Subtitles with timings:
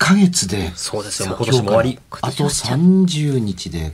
[0.00, 1.98] 1ヶ月でそうですよ、もう今年も終わり。
[2.22, 3.92] あと30日で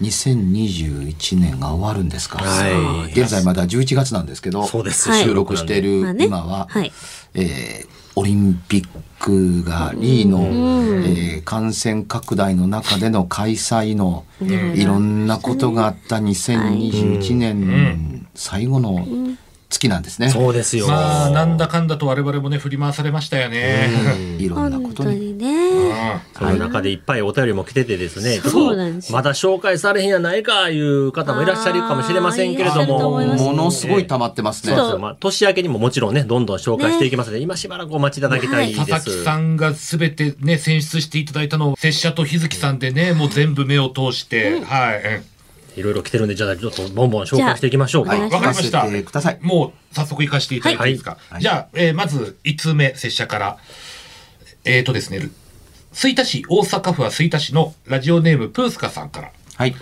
[0.00, 2.38] 2021年が終わるんですか。
[2.38, 3.12] ら、はい。
[3.12, 5.10] 現在まだ11月なんですけどそうです。
[5.10, 5.22] はい。
[5.22, 5.82] 収録してい。
[5.82, 6.92] る今は、はい。
[7.34, 19.06] えーオリンピックがありの、えー感染拡大の中での開催のいろんなことがあった2021年最後の
[19.72, 20.28] 月なんですね。
[20.28, 20.86] そうですよ。
[20.86, 23.88] まあ、なんだかんだと我々もね、振り回されましたよね。
[24.38, 25.36] いろんなこ本とに。
[25.36, 26.22] ね。
[26.36, 34.74] その中でいっぱいお便りも来ててですね、そうなんですとまだ紹介されへんやないかいう方もいらっしゃるかもしれませんけれども、ものすごい溜まってますね。
[34.74, 34.98] そうですよ。
[34.98, 38.86] まあ、年明けにももちろんね、どんどん紹介していきますので、今しばらくお待ちいただきたいです。
[38.86, 45.31] 佐々木さんがすべてね、選出していただいたのを、拙者と日月さんでね、もう全部目を通して、はい。
[45.74, 48.12] うんいろいろ来てるんで、じゃあちょっとボンボン紹介していきましょうか。
[48.14, 48.84] わじゃあかりました。
[49.40, 51.16] もう、早速行かせていただいていいですか？
[51.30, 53.58] はいじゃあ、えーまず、5つ目、拙者から。
[54.64, 55.28] えーとですね、
[55.92, 59.30] 吹田市、大阪府は吹田市のラジオネーム、プースカさんから。
[59.56, 59.74] はい。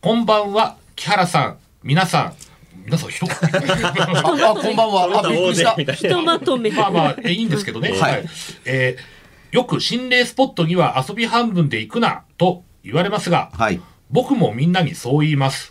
[0.00, 2.34] こんばんは、木原さん、皆さん、
[2.84, 3.30] 皆さん、一言。
[3.30, 5.22] あ、あこんばんは。
[5.24, 5.74] あ、びっくりした。
[5.92, 6.70] ひとまとめ。
[6.70, 7.90] まあまあ、えいいんですけどね。
[7.92, 8.24] はい
[8.64, 9.16] えー
[9.52, 13.80] よく心霊スポットには遊び半分で行くな、と言われますが、はい。
[14.10, 15.70] 僕もみんなにそう言います。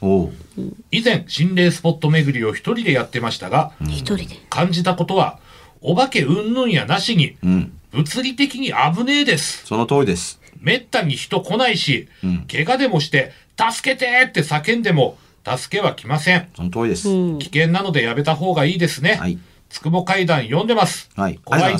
[0.92, 4.38] 以前、心霊スポット巡りを一人でやってましたが、一人で。
[4.50, 5.40] 感じたことは、
[5.82, 7.72] お化け云々やなしに、うん。
[7.92, 9.66] 物理的に危ねえです。
[9.66, 10.42] その通りです。
[10.60, 15.18] めったに人来ないし、うん怪我でもして、助けてって叫んでも、
[15.48, 16.50] 助けは来ません。
[16.56, 17.08] その通りです。
[17.08, 19.16] うん危険なのでやめた方がいいですね。
[19.16, 19.38] はい。
[19.70, 21.10] つくも階段読んでます。
[21.16, 21.76] はい怖い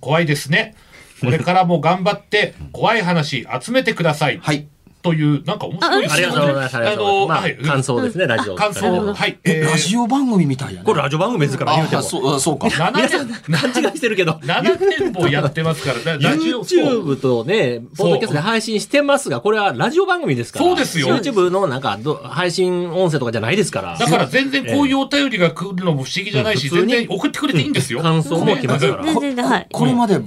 [0.00, 0.74] 怖いですね。
[1.20, 4.38] これからも頑張って、怖い話集めてください。
[4.38, 4.66] はい。
[5.02, 6.76] という、なんか面白いありがとうございます。
[6.76, 7.42] ありがとうございます。
[7.42, 8.54] はいまあ、感想ですね、ラジオ。
[8.54, 9.38] 感想、はい。
[9.44, 10.84] え、ラオジオ番組みたいやね。
[10.84, 12.04] これラジオ番組ですから言うてあ、も。
[12.04, 12.68] そう、あそうか。
[12.68, 14.32] 7皆さん、年、勘違いしてるけど。
[14.32, 20.64] 7年もやってますから、ラ ラジオ、YouTube とね、ポッドキャストで配信してますが、これはラジオ番組ですから。
[20.64, 23.96] そうですよ YouTube のなんかど、配信音声とかじゃないですから。
[23.98, 28.00] だから全然こういうお便りが来るのも不思議じゃないし、うん普通に全然送ってくれていいんですよ。
[28.00, 29.04] 感想も来ますから。
[29.04, 29.66] 全然で、はい。
[29.72, 30.20] これまで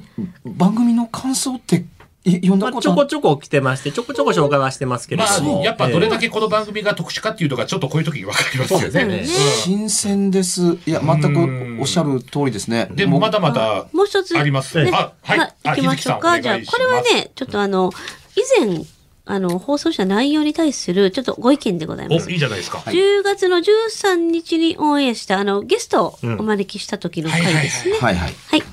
[0.45, 1.85] 番組の感想ってい
[2.25, 5.59] 読んだまあ、ことちょこちょこ来てまして、ちょこちょこ紹介はしてますけれまども。
[5.59, 9.05] あ、やっぱどれだけ、けこの番組が特殊かっていうのがちょっとこういう時に分かりますよね。
[9.05, 10.77] ね新鮮です。
[10.85, 12.87] いや、全くおっしゃる通りですね。
[12.91, 14.37] でもまだまだもう一つ。
[14.37, 14.81] あります。
[14.81, 15.39] ねあ、はい。
[15.39, 16.39] あ行きましょうか。
[16.39, 17.91] じゃあ、これは、ね、ちょっとあの、
[18.37, 18.85] 以前、
[19.25, 22.31] あの、放送した内容に対する、ちょっとご意見でございます。
[22.31, 22.79] いいじゃないですか。
[22.79, 27.97] 10月の13日にオンエアした、あの、ゲストをお招きした時の回ですね。
[27.99, 28.33] はいはい。
[28.51, 28.63] はい。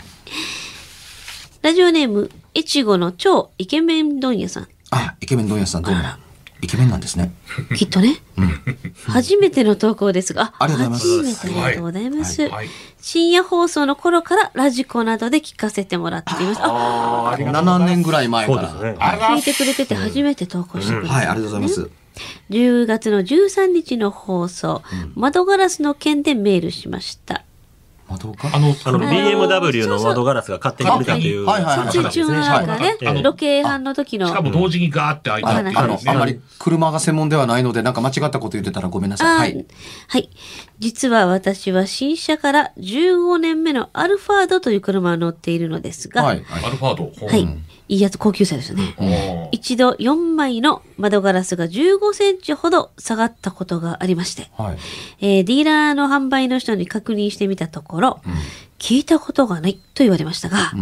[1.63, 4.69] ラジオネーム、越後の超イケメン問屋さん。
[4.91, 6.01] あ、イケメン問屋さんどうも。
[6.63, 7.33] イケメンなんですね。
[7.77, 8.17] きっとね。
[9.07, 12.49] 初めての投稿ですが、ありがとうございます初めてありがとうございます。
[12.49, 12.69] はい。
[13.01, 16.61] 深夜放送の頃からラジコなどで聞かせてもらっています。
[16.63, 18.63] あ、ありがとうござい7ます年ぐらい前から。
[18.75, 18.97] ね。
[18.99, 21.91] 聞いてくれてて初めて投稿してくれた、はい、ありがとうございます。
[22.51, 24.83] 10月の13日の放送、
[25.15, 27.45] 窓ガラスの件でメールしました。
[28.11, 34.27] 窓があの、あの、BMW の窓ガラスが勝手に売れたというはいはいはい撮影中なんかね、はいロケハンの時の。
[34.27, 36.33] しかも同時にガーって開いたあっていうあの、あまね。
[36.35, 39.29] り車が専門ではないので、なんか間違ったこと言ってたらごめんなさい。
[39.29, 39.67] あはい。
[40.09, 40.31] はい。
[40.79, 46.45] 実は私は新車から15年目のアルファードという車を乗っているのですが、はい。
[46.65, 47.27] アルファード？
[47.27, 47.49] はい。
[47.91, 49.49] いいやつ高級車ですよね。
[49.51, 54.79] 一度4枚の窓ガラスが15センチほど下がったことがありまして、はい。
[55.21, 58.21] えーディーラーの販売の人に確認してみたところ、
[58.79, 60.73] 聞いたことがないと言われましたが、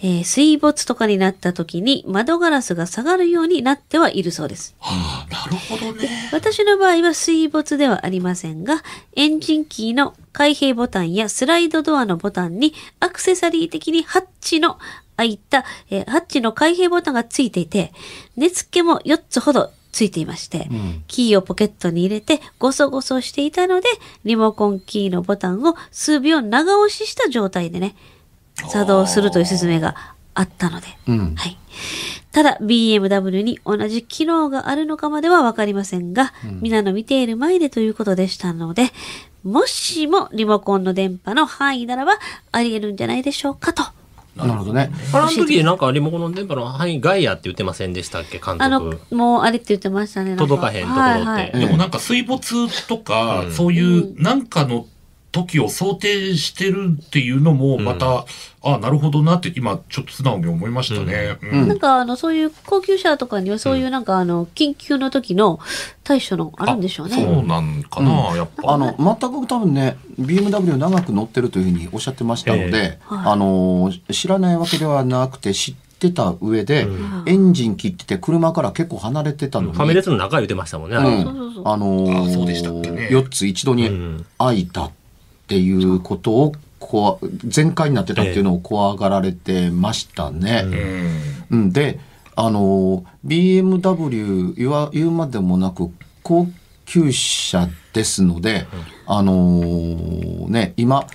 [0.00, 4.74] えー水没とかになった時に窓ガラスが下がるようになってはいるそうです。
[4.80, 6.08] あーなるほどね。
[6.32, 8.82] 私の場合は水没ではありませんが、
[9.16, 14.78] エンジンキーの開閉ボタンやスライドドアのボタンにアクセサリー的にハッチの
[15.16, 17.92] 開いた、えーハッチの開閉ボタンがついていて、
[18.36, 20.68] 根付けも4つほどついていまして、
[21.08, 23.88] キーをポケットに入れてゴソゴソしていたので、
[24.24, 27.96] リモコンキーのボタンを数秒長押しした状態でね、
[28.68, 29.94] 作動するという説明が
[30.34, 31.56] あったので、うんはい。
[32.32, 38.90] ただ BMW に同じ機能があるのかまではわかりませんが、皆の見ている前でということでしたので、
[39.44, 42.12] もしもリモコンの電波の範囲ならば
[42.52, 43.82] あり得るんじゃないでしょうかと。
[44.36, 44.90] なるほどね。
[45.12, 48.38] あれの時なんかリモコンの電波の範囲外やって言ってませんでしたっけ？
[48.38, 50.36] 監あの督。、もうあれって言ってましたね。
[50.36, 54.86] 届かへんところってはいはいでもなんか水没とか、うんそういうなんかの
[55.30, 58.24] 時を想定してるっていうのもまた、
[58.62, 61.38] あなるほどなって今ちょっと素直に思いましたね。
[61.42, 61.68] うん。
[61.68, 65.60] なんかあの、そういう高級車とかにはそういうなんかあの、緊急の時の
[66.02, 67.16] 対処のあるんでしょうね。
[67.16, 68.72] そうなんかな、やっぱ。
[68.72, 73.32] あの、全く多分ね、BMW 長く乗ってるというふうにおっしゃってましたので、はい。
[73.32, 76.88] あの、知らないわけではなくて、知ってた上で、
[77.26, 80.96] エンジン切ってて車から結構離れてたのに、ファミレスの中言ってましたもんね。
[80.96, 81.62] うん。
[81.64, 83.08] あのーあそうでしたっけね。
[83.10, 84.26] 4つ一度にうん。
[84.38, 84.90] 開いたっ
[85.48, 90.62] ていうことをこわ全開になってたっていうのを怖がられてましたね。
[91.50, 91.58] うん。
[91.58, 91.98] うん、で、
[92.36, 95.90] あのー、BMW 言わ言うまでもなく
[96.22, 96.46] 高
[96.86, 98.66] 級車ですので、
[99.06, 101.06] あのーね、今、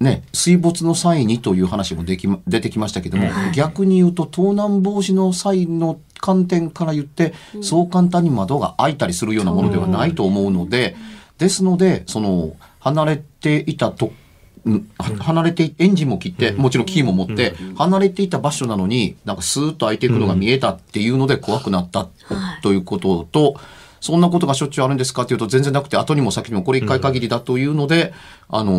[0.00, 10.96] ね、水没の際にという話もできま出てきましたけども、逆に言うと盗難防止の際の観点から言って、そう簡単に窓が開いたりするようなものではないと思うので、
[11.38, 14.12] ですので、その、離れていたと、
[15.20, 22.08] 離れていエンジンも切って、もちろんキーも持って、離れていた場所なのに、なんかスーッと開いていくのが見えたっていうので怖くなった
[22.62, 23.54] ということと、
[24.00, 28.12] そんなことがしょっちゅうあるんですかっていうと全然なくて、後にも先にもこれ一回限りだというので、
[28.48, 28.72] あの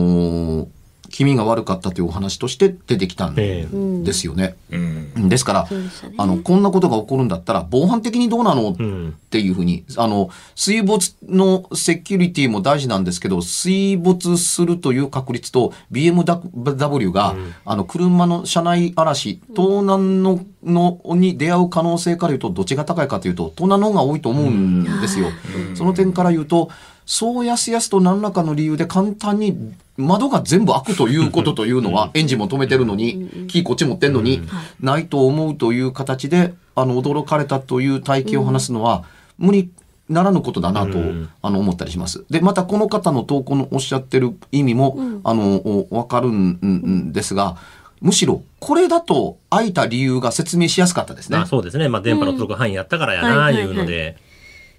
[0.66, 0.68] ー
[1.14, 3.68] 気味が悪かったというお話として出てきたんえ
[4.04, 4.56] ですよね。
[4.72, 5.70] うんですから、ね
[6.18, 8.72] あの、こんなことが起こるんだったら、防犯的にどうなの？
[8.72, 9.16] っうん。
[9.30, 25.28] ていうふうに、あの、水没のセキュリティも大事なんですけど、水没するという確率と BMW が、あの、車の車内嵐、盗難の、の、に出会う可能性から言うと、どっちが高いかというと、盗難の方が多いと思うんですよ。
[25.76, 26.70] その点から言うと、
[27.06, 29.58] そうやすやすと何らかの理由で簡単に
[29.98, 34.42] 窓が全部開くということというのは、エンジンも止めてるのに、キーこっち持ってんのに、
[34.80, 39.04] ないと思うという形で、あの、驚かれたという体験を話すのは、
[39.38, 39.70] 無理
[40.10, 42.26] ならぬことだなと、うんあの、思ったりします。
[42.30, 47.58] で、またこの方の投稿のおっしゃってる意味も、あの、おわかるんんですが、
[48.02, 51.46] むしろ、これだと開いた理由が説明しやすかったですねあ。
[51.46, 51.88] そうですね。
[51.88, 54.18] まあ電波の届く範囲やったからやな、いうので。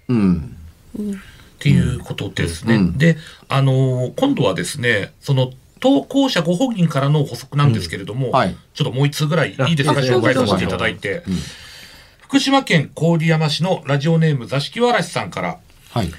[0.09, 0.55] うん。
[1.65, 2.75] っていうことですね。
[2.75, 3.17] うんで、
[3.49, 11.23] あのー今度はですね、その投稿者ご本人からの補足なんですけれども、うんはいちょっともう一通ぐらいいいですか、あ紹介させていただいて、
[12.19, 15.57] 福島県郡山市のラジオネーム座敷わらしさんから、
[15.91, 16.11] はい。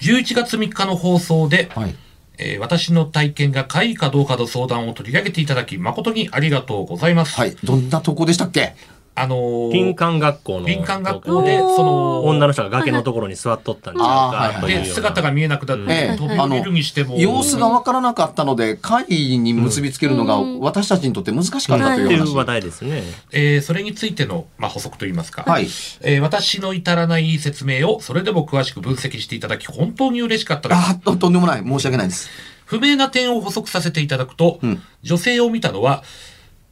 [0.00, 1.94] 11月3日の放送で、はい。
[2.38, 7.34] えー私の体験が怪異かどうかの相談を取り上げていただき、誠にありがとうございます。
[7.36, 7.56] はい。
[7.64, 8.74] どんな投稿でしたっけ？
[9.18, 10.66] あのー林間学校の。
[10.66, 14.66] 林間学校で、その、女の人が崖のところに座っとったんちゃうか。
[14.66, 22.32] で姿が見えなくなって、ええ飛び降りるにしても、様子がわからなかったので、会議に結びつけるのが私たちにとって難しかったという話。
[22.32, 23.02] う話題ですね。
[23.32, 25.64] えーそれについての、まあ、補足といいますか、はい。
[26.02, 30.78] えー私の至らない説明をそれでも詳しく分析していただき本当に嬉しかったです。
[30.78, 31.64] あーと、とんでもない。
[31.64, 32.28] 申し訳ないです。
[32.66, 36.02] 不明な点を補足させていただくと、うん女性を見たのは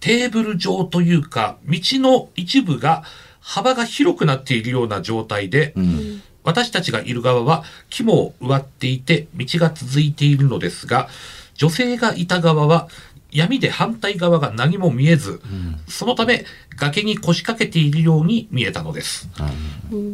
[0.04, 3.04] テーブル上というか道の一部が
[3.40, 6.22] 幅が広くなっているような状態で、うん。
[6.44, 11.08] 私たちがいる側は木も植わっていて道が続いているのですが
[11.54, 12.88] 女性がいた側は
[13.32, 15.40] 闇で反対側が何も見えず、
[15.88, 16.44] そのため
[16.76, 19.30] 崖に腰掛けているように見えたのです。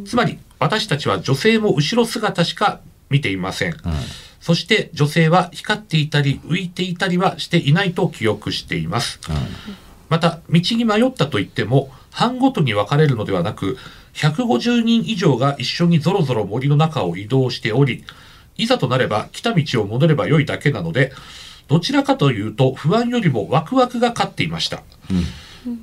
[0.06, 2.80] つまり私たちは女性も後ろ姿しか
[3.10, 3.76] 見ていません。
[4.40, 9.20] そして女性は光っていたり浮いていたりはしていないと記憶しています。
[10.08, 13.76] また道に迷ったといっても班ごとに分かれるのではなく
[14.14, 18.04] 150人以上が一緒にぞろぞろ森の中を移動しており
[18.56, 21.12] いざとなれば来た道を戻ればよいだけなので
[21.68, 24.82] どちらかというと不安よりもワクワクが勝っていました、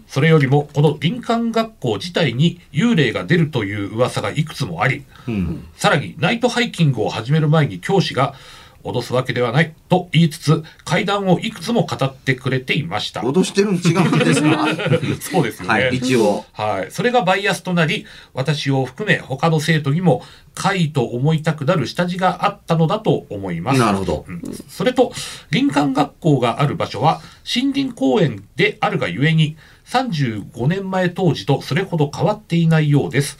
[0.08, 5.04] それよりもこの林間学校自体に幽霊が出るという噂がいくつもあり、
[5.76, 8.34] さらにナイトハイキングを始める前に教師が
[8.84, 13.20] 脅すわけではないと言いつつ階段をいくつも語ってくれていました。
[13.22, 14.68] 脅してるん違うんですか？
[15.20, 15.68] そうですよね。
[15.70, 16.46] はい、一応。
[16.54, 16.92] はい。
[16.92, 20.24] それがバイアスとなり、私を含め他の生徒にも、
[20.58, 23.80] 怪と思いたくなる下地があったのだと思います。
[23.80, 25.14] なるほどうんそれと、
[25.52, 33.38] 林間学校がある場所は、森林公園であるがゆえに、35年前当時とそれほど変わっていないようです。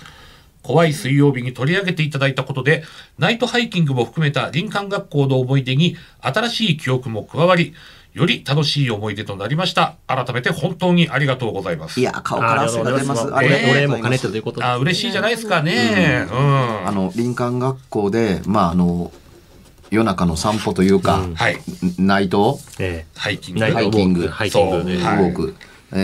[0.62, 2.84] 怖い水曜日に取り上げていただいたことで、
[3.18, 7.74] ナイトハイキングも含めた林間学校の思い出に新しい記憶も加わり、
[8.18, 9.94] より楽しい思い出となりました。
[10.08, 12.00] 改めて本当にありがとうございます。
[12.00, 13.34] いや、顔から汗が出ます。
[13.34, 13.98] ありがとうございます。
[13.98, 14.66] お礼も兼ねありがとうございますてということで。
[14.66, 16.26] あ嬉しいじゃないですかね。
[16.32, 16.88] うん。
[16.88, 19.12] あの、林間学校で、まあ、あの、
[19.92, 21.58] 夜中の散歩というか、はい。
[22.00, 22.60] ナイト？
[22.80, 23.62] えハイキング？
[23.62, 24.78] ハイキングハイキング。
[24.78, 25.56] ウォーク。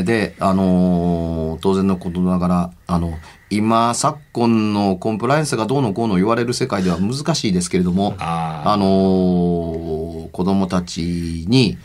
[0.05, 3.13] で、あのー当然のことながら、あの、
[3.49, 11.77] 今、昨今のコンプライアンスがどうのこうの言われる世界では難しいですけれども、ああのー子供たちに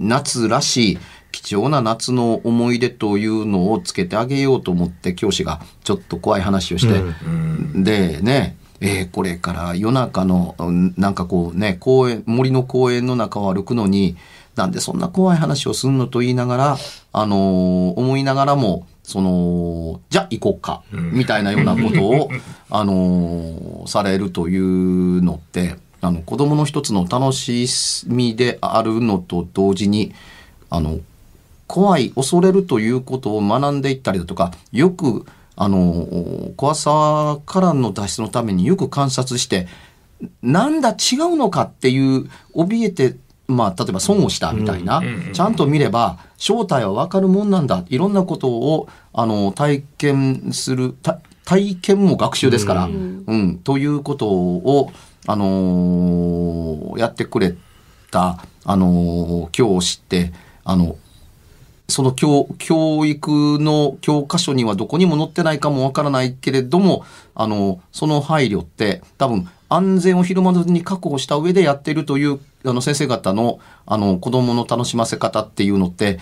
[0.00, 0.98] 夏らしい
[1.32, 7.02] 貴重な夏の思い出というのをつけてあげようと思って教師がちょっと怖い話をして、
[7.74, 14.16] でね、えーこれから夜中のうんなんかこうね公園森の公園の中を歩くのに
[14.54, 16.78] なんでそんな怖い話をすんのと言いながら、
[17.12, 22.30] あのー思いながらもそのじゃあ行こうか、みたいなようなことを、
[22.70, 27.66] あのーされるというのってあの子供の一つの楽し
[28.06, 30.14] みであるのと同時に
[30.70, 31.00] あの
[31.66, 35.26] 怖い恐れるということを学んでいったりだとかよく
[35.56, 39.66] あの怖さからの脱出のためによく観察して
[40.42, 43.16] なんだ違うのかっていう怯えて
[43.48, 45.02] まあ例えば損をしたみたいな、
[45.32, 47.82] ちゃんと見れば正体は分かるもんなんだ。
[47.88, 53.58] いろんなことをあの体験するた体験も学習ですから、うん。
[53.64, 54.92] ということを
[55.28, 57.54] あのやってくれ
[58.10, 60.32] たあの教師って
[60.64, 60.96] あの
[61.86, 67.04] その教教育の教科書にはどこにも載ってないかもわからないけれども、
[67.34, 76.20] あの、その配慮って多分安全を広間に確保した上でやってるというあの先生方のあの子供の楽しませ方っていうのって、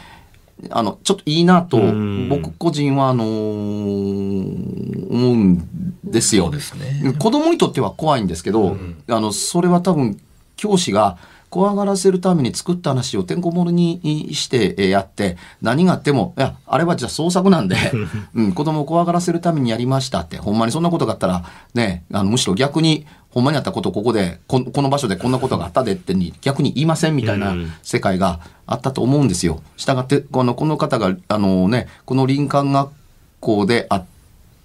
[0.71, 6.51] あの、ちょっといいなとん僕個人はあのー思うんですよ。
[6.51, 7.15] ですね。
[7.19, 8.77] 子供にとっては怖いんですけど、
[9.09, 10.21] あのそれは多分
[10.57, 17.77] 教師が怖がらせるために作った話をてんこ盛りにしてえーやって何があってもいやあれはじゃあ創作なんで、
[18.35, 21.45] うん、子供を怖がらせるためにやりましたってほんまにそんなことがあったら
[21.75, 23.07] ねあのむしろ逆に
[23.37, 29.63] ほんまにあったことをここでここの場所でこんなことがあったでってに逆に言いませんみたいなうん世界があったと思うんですよ。
[29.77, 32.89] したがってこのこの方があのねこの林間学
[33.41, 34.05] 校であ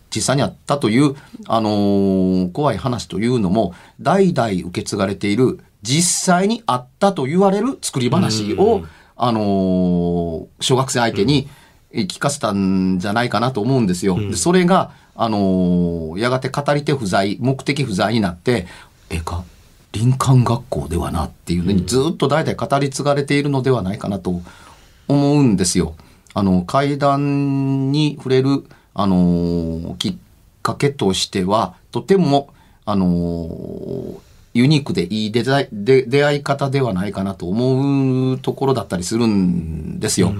[0.10, 1.16] 実際にあったという、
[1.48, 8.86] あのー怖い話というのも代々受け継がれている実際にあったと言われる作り話を、
[9.18, 11.50] あのー小学生相手に
[11.92, 14.18] え聞かせたんじゃないかなと思うんですよ。
[14.18, 18.68] でそれが、あのーやがて語り手不在目的不在になって
[19.10, 19.44] ええか
[19.94, 24.42] 林間学校ではなっていうのにずっと代々語り継がれているのではないかなと
[25.08, 25.96] 思うんですよ。
[26.34, 28.64] あの階段に触れる、
[28.94, 30.16] あのーきっ
[30.64, 32.54] かけとしてはとても、
[32.86, 34.20] あのー
[34.54, 40.34] ユニークでいいデザイで出会い方ではないかなと思うところだったりするんですよ。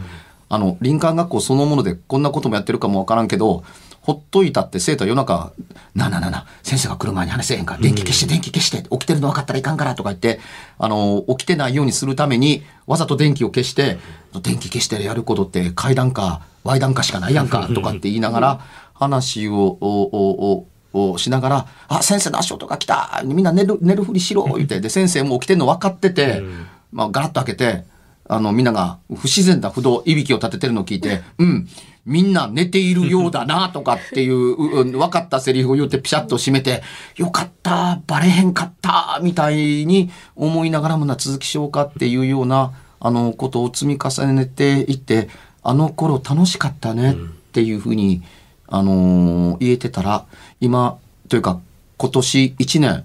[0.50, 3.64] あの林間学校そのものでこんなこともやってるかもわからんけど
[4.12, 5.54] ほっといたって生徒は夜中
[5.96, 10.40] 「なあなあなあなあ先生が来る前に話せへんから電気消して電気消して起きてるの分かったらいかんから」とか言って
[10.78, 13.98] あの起きてないようにするためにわざと電気を消して
[14.42, 18.60] 電気消してやることって階段か Y 段かしかないやんかとかって言いながら
[18.94, 26.44] 話をおおおをしながら、あ、先生の足音が来たみんな寝る、寝るふりしろ言って、で、先生も起きてんの分かってて、
[26.92, 27.86] まあ、ガラッと開けて、
[28.28, 31.68] あの、みんなが不自然な不動、いびきを立ててるのを聞いて、うん、
[32.06, 36.82] みんな寝ているようだな、とかっていう、ううん分かったセリフを言ってピシャッと閉めて、
[37.16, 45.30] よかった、バレへんかった、みたいに思いながらもな、続きしようかっていうような、あの、ことを積み重ねていって、
[45.64, 47.16] あの頃楽しかったねっ
[47.52, 48.24] ていうふうに、
[48.68, 50.26] あのー言えてたら、
[50.60, 50.98] 今、
[51.28, 51.60] というか、
[51.98, 53.04] 今年1年、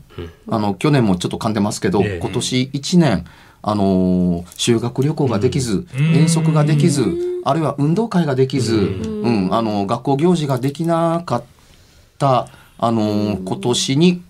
[0.49, 2.18] あの、去年もちょっと噛んでますけど、ええ。
[2.18, 3.25] 今年1年、
[3.66, 7.04] あのー修学旅行ができず、遠足ができず、
[7.44, 11.44] あるいは運動会ができず、うん、あの、学校行事ができなかっ
[12.18, 14.23] た、あのー今年に、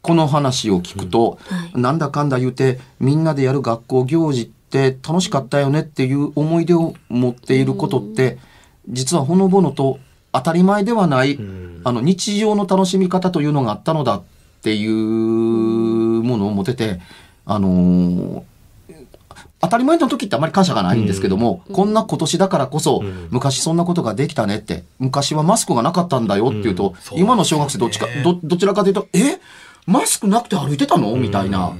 [0.00, 1.38] この話を聞くと、
[1.74, 8.38] なんだかんだ言うて、みんなでやる学校行事ってって楽しかったよねっていう思い出を持っていることって、
[8.88, 10.00] 実はほのぼのと
[10.32, 11.38] 当たり前ではない、
[11.84, 14.22] あの日常の楽しみ方というのがあったのだっ
[14.62, 17.00] ていうものを持てて、
[17.46, 18.42] あのー
[19.60, 27.18] 当たり前の時ってあまり感謝がないんですけども、こんな今年だからこそ、昔そんなことができたねって、昔はマスクがなかったんだよっていうと、そう。
[27.18, 29.40] 今の小学生どっちか、ど、どちらかというと、え？
[29.86, 31.16] マスクなくて歩いてたの？
[31.16, 31.72] みたいな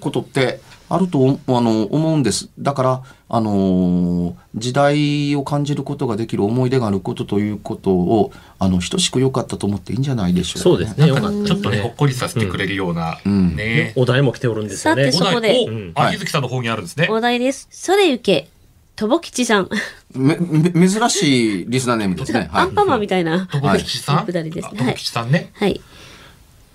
[0.00, 2.50] ことってあると、あの、思うんです。
[2.58, 3.02] だから、
[3.34, 11.08] あのー時代を感じることができる思い出があることということを、あの、等しく良かったと思っていいんじゃないでしょうか、そうですね。
[11.08, 11.46] よかった。
[11.46, 13.94] ちょっとね、ほっこりさせてくれるような、んね。
[13.96, 15.10] お題も来ておるんですよね。
[15.10, 17.08] さてそこでおうんあ、はい日月さんの方にあるんですね。
[17.10, 17.66] お題です。
[17.70, 18.50] それゆけ、
[18.94, 19.70] とぼきちさん。
[20.14, 22.40] め、め、珍しいリスナーネームですね。
[22.40, 22.72] はいアン。
[22.74, 23.46] パンマンみたいな。
[23.46, 24.26] とぼきちさん？
[24.26, 24.70] くだりですね。
[24.74, 25.50] あとぼはいきちさんね。
[25.54, 25.80] はい。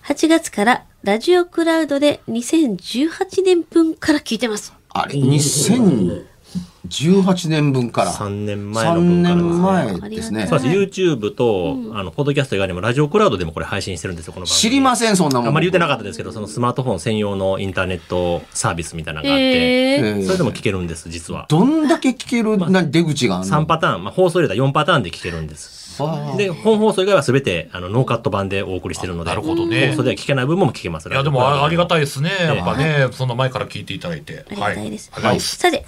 [0.06, 4.74] 8月からラジオクラウドで2018年分から聞いてます。
[4.90, 6.26] あれ、2018
[7.50, 8.14] 年分から。
[8.14, 10.60] 3年前の分からですね3年前ですねそう。
[10.60, 14.60] です YouTube と、あの、ポッドキャスト以外にもラジオクラウドでもこれ配信してるんですよ、この番組。
[14.60, 15.48] 知りません、そんなもん。
[15.48, 21.46] あんまり言ってなかったですけど、そのスマートフォン専用のインターネットサービスみたいなのがあって、えー、えーそれでも聞けるんです、実は。
[21.50, 25.78] どんだけ聞ける、な出口があるの？3パターン、まあ、放送入れたら4パターンで聞けるんです。
[26.38, 31.10] で、本放送以外は全てあのノーカット版でお送りしてるので、なるほどね放送では聞けない部分も聞けます。
[31.10, 32.02] いや、でもあありがたいい。
[32.02, 32.30] ですね。
[32.40, 34.46] やっぱね、その前から聞いていただいて。
[34.48, 35.10] ありがたいです。
[35.12, 35.40] はい。
[35.40, 35.86] さて、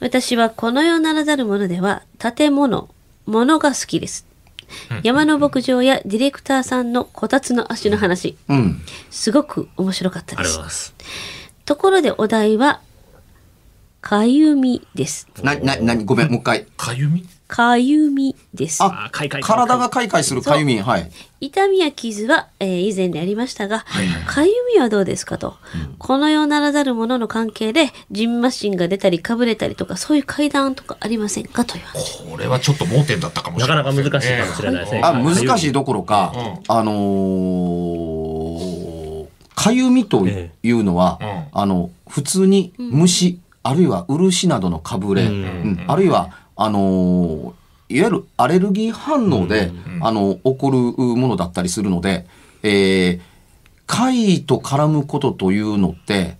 [0.00, 2.88] 私はこの世ならざるものでは、建物、
[3.26, 4.26] 物が好きです。
[5.02, 8.80] 山の牧場やディレクターさんのこたつの足の話、うん。
[9.10, 10.94] すごく面白かったです
[11.66, 12.80] ところでお題は、
[14.00, 15.28] かゆみです。
[15.42, 16.66] な、な、なに、ごめん、もう一回。
[16.76, 17.28] かゆみ？
[17.50, 18.80] かゆみです。
[18.80, 20.78] ああ、かいかいかいかい体がかいかいするかゆみ。
[20.78, 21.10] はい。
[21.40, 23.84] 痛みや傷は、えー以前でありましたが、
[24.26, 25.56] かゆみはどうですかと、
[25.98, 32.22] この世ならざるものの関係で、ジンマシンが出たりかぶれたりとか、そういう階段とかありませんかという話。
[32.22, 35.00] これはちょっと盲点だったかもしなかれない、なか難しいかもしれないですね。
[35.02, 35.18] あ、は。
[35.18, 36.42] い難しいどころか、うん。
[36.68, 37.80] あのー
[39.56, 45.30] かゆみというのは、ええあの、普通に虫、あるいは漆などのかぶれ、うん。
[45.30, 45.84] うん。
[45.86, 46.30] あるいは、
[46.62, 50.78] あのーいわゆるアレルギー反応で、あの、起こる
[51.16, 52.24] ものだったりするので、
[52.62, 53.20] えー、
[53.88, 56.36] 貝と絡むことというのって、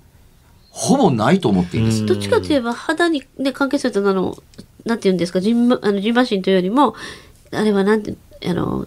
[0.71, 2.07] ほぼないと思っていいです。
[2.07, 4.37] どっちかといえば、肌に、ね、関係すると、あの、
[4.85, 6.95] なんて言うんですか、ジンマ、あの、ジンマシンというよりも、
[7.51, 8.15] あれはなんて、
[8.47, 8.87] あの、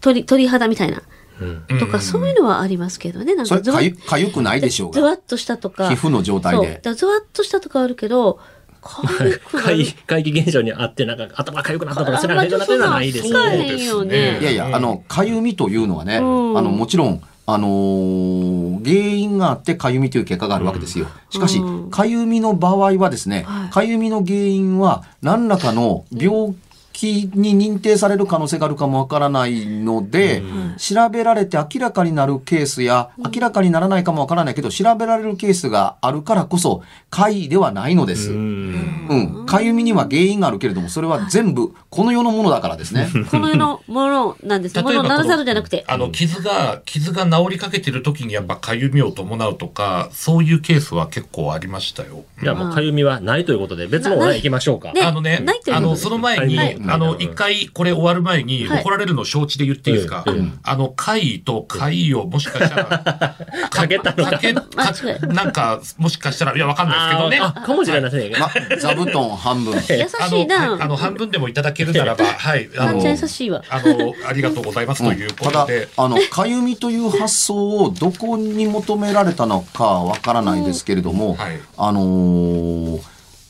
[0.00, 1.02] 鳥、鳥肌みたいな、
[1.40, 3.36] うんとか、そういうのはありますけどね。
[3.36, 3.80] なんかか
[4.18, 5.00] ゆ、くないでしょうが。
[5.00, 5.88] ゾワッとしたとか。
[5.88, 8.40] 皮膚の状態でそうだからゾワッとしたとかあるけど、
[8.80, 14.38] 怪怪奇現象にあって、なんか頭かゆくなったとか、背中かゆくなったのはないですよね。
[14.38, 14.42] です。
[14.42, 14.74] いやいや、うん。
[14.74, 16.58] あの、かゆみというのはね、うん。
[16.58, 21.06] あの、もちろん、あのー原因があってかゆみという結果があるわけですよ。
[21.30, 26.54] しかしうん、かゆみの場合はですねはい、かゆみの原因は何らかの病
[26.92, 30.42] 気に認定される可能性があるかもわからないので、
[30.76, 38.30] 調べられて明らかになるケースや、明らかにならないかもわからないけど、調べられるケースがあるからこそ、怪異ではないのです。
[38.30, 39.42] ううん。
[39.44, 43.08] んかゆみには原因があるけれども、それは全部この世のものだからですね。
[43.30, 44.80] この世のものなんです。
[44.82, 45.84] ものならざるじゃなくて。
[45.86, 52.24] あの、傷が、傷が治りかけてる時にやっぱかゆみを伴うとか、そういうケースは結構ありましたよ。
[52.42, 54.92] じゃあもうかゆみはないということで、別のお題行きましょうか。
[54.92, 58.82] ねあのねあの、その前に、はいあの、一回これ終わる前にはい。
[58.82, 60.34] 怒られるの承知で言っていいですか、うん。
[60.34, 60.58] うん。
[60.62, 63.36] あの、怪と怪をもしかしたら、
[63.70, 64.30] かけたのか？
[64.30, 67.52] かけ、なんか、もしかしたら、いや、わかんないですけどね。
[67.66, 68.32] かもしれません。
[68.78, 69.74] 座布団半分。
[69.90, 70.70] 優あの、しいな。
[70.70, 73.62] はいあの、半分でもいただけるならば、 はい、あのめっちゃ優しいわ。
[73.68, 81.60] あの、ありがとうございますというこただとで、、あの、かゆみという発想をどこに求められたのかわからないですけれども、はい。
[81.76, 83.00] あのー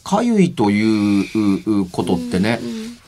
[0.03, 2.59] かゆいといううことってね、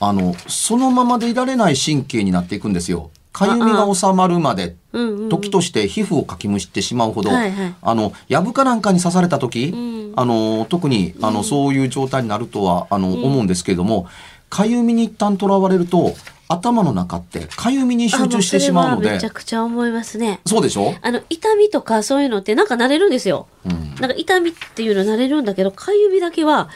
[0.04, 3.10] あの、そのままでいられない神経になっていくんですよ。
[3.32, 5.28] かゆみが収まるまで、うんうん。
[5.28, 14.08] 時として皮膚をかきむしってしまうほど、あの、やぶかなんかに刺された時、んあの、特に、あの、そういう状態になるとは、あの、思うんですけれども、
[14.50, 16.14] かゆみに一旦とらわれると、
[16.48, 20.40] 頭の中ってかゆみに集中してしまうのでめちゃ、くちゃ思いますね。
[20.44, 20.94] そうでしょ？
[21.00, 23.46] あの、痛みとかそういうのってなんか慣れるんですよ。
[23.64, 23.94] うん。
[24.00, 26.68] なんか痛みっていうの慣れるんだけど、かゆみだけは、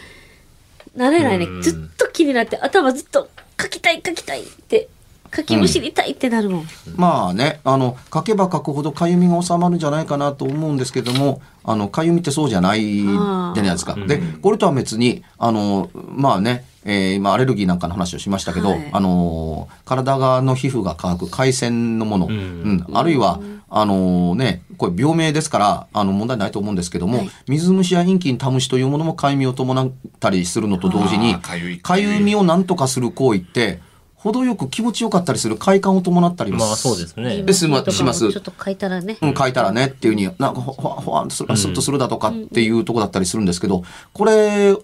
[0.97, 1.47] 慣れないね。
[1.47, 1.63] うん。
[1.63, 3.29] ずっと気になって、頭ずっと、
[3.61, 4.89] 書きたい書きたいって、
[5.35, 6.67] 書きむしりたいってなるもん。
[6.97, 13.93] まあね、あの、書けば書くほどかゆみが収まるんじゃないかなと思うんですけども、あの、かゆみってそうじゃないじゃないですか。
[13.93, 14.07] ー。
[14.07, 18.91] で、これとは別に、あの、まあね、えー今アレルギーなんかの話をしましたけど、はい。
[18.93, 22.31] あの、体側の皮膚が乾く海鮮のもの、ん。
[22.31, 22.87] うん。
[22.95, 27.31] あるいは、あのね、これ病名ですから、あの問題ないと思うんですけども、はい。
[27.49, 33.81] 水虫や陰菌、タムシというものもかゆみを伴ったりするのと同時にあー、かゆいかゆみを何とかする行為って、
[34.15, 37.43] 程よく気持ちよかったりする快感を伴ったりもまあそうですね。
[37.43, 38.33] ですまします。
[38.33, 39.19] ちょっと書いたらね。
[39.21, 44.77] うん、書いたらねっていうふうに、なんかほ、ほわ、ほわんとする、スッとするだとかっていうとこだったりするんですけど、これ、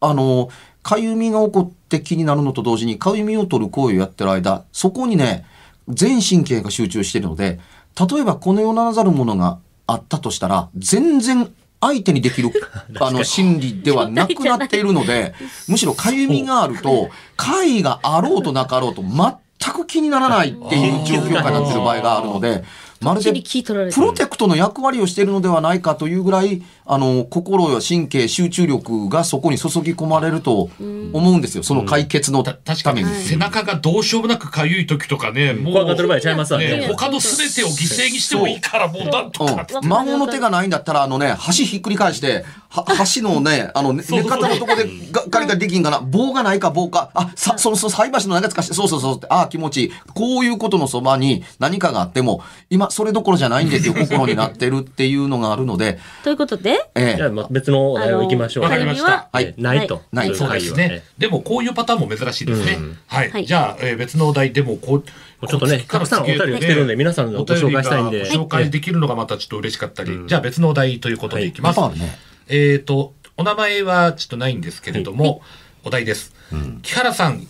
[0.00, 0.48] あの、
[0.82, 5.44] かゆみが起こって気になるのと同時に、かゆみを取る行為をやってる間、そこにね、
[5.88, 7.58] 全神経が集中しているので、
[7.98, 12.50] 例えばこの世ならざるものがあったとしたら、全然相手にできる、
[13.00, 15.34] あの、心理ではなくなっているので、
[15.68, 22.64] むしろかゆみがあると、快があろうとなかろうと、全く気にならないっていう状況下になっている場合があるので、
[23.00, 31.62] まるでプロテクトの役割をしているのではないかというぐらい、あの、心や神経、集中力がそこに注ぎ込まれると思うんですよ。
[31.62, 33.24] その解決のた確かにために。
[33.24, 36.86] 背中がどうしようもなくかゆい時とかね、もう怖がってる場合ちゃいますわねね。
[36.88, 39.66] 他の全てを犠牲にしてもいいから、もうなんとか。
[39.82, 42.84] うん、孫の手がないんだったら、あのね、橋ひっくり返して、は
[43.14, 46.00] 橋のね、あの、寝方のとこでがガリガリできんかな。
[46.00, 47.10] 棒がないか棒か。
[47.14, 49.92] あ、さ、その、その菜箸の長使して、そうそうそうって、ああ、気持ちいい。
[50.14, 57.16] こういうことのそばに何かがあっても、今、それどころじゃないんですよ、 心になってるっていうのがあるので、ということで、ええ。
[57.16, 58.64] じゃあまあ別のお題を行きましょう。
[58.64, 59.28] わかりました。
[59.32, 59.44] はい。
[59.44, 60.02] えないと。
[60.12, 60.34] ない。
[60.34, 61.02] そうですね。
[61.18, 62.76] でもこういうパターンも珍しいですね。
[62.78, 62.98] うん。
[63.06, 63.46] はい、はい。
[63.46, 68.18] じゃあ、えー別のお題でもこう、ちょっとね、たくさんお便り来てるんで、皆さんのご紹介したいんで。
[68.18, 71.52] お便りがご紹介できるのがまたちょっと嬉しかったり、じゃあ別のお題ということでい。
[71.52, 71.80] きます。
[72.48, 75.42] えっ、と、お名前はちょっとないんですけれども、
[75.84, 76.34] お題です。
[76.82, 77.46] 木原さん、